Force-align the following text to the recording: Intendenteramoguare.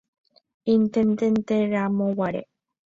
Intendenteramoguare. 0.75 2.41